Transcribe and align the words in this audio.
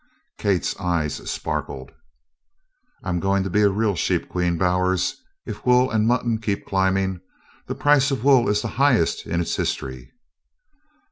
Kate's 0.39 0.75
eyes 0.79 1.29
sparkled. 1.29 1.91
"I'm 3.03 3.19
going 3.19 3.43
to 3.43 3.51
be 3.51 3.61
a 3.61 3.69
real 3.69 3.95
Sheep 3.95 4.29
Queen, 4.29 4.57
Bowers, 4.57 5.15
if 5.45 5.63
wool 5.63 5.91
and 5.91 6.07
mutton 6.07 6.39
keep 6.41 6.65
climbing. 6.65 7.21
The 7.67 7.75
price 7.75 8.09
of 8.09 8.23
wool 8.23 8.49
is 8.49 8.63
the 8.63 8.67
highest 8.81 9.27
in 9.27 9.39
its 9.39 9.55
history." 9.55 10.11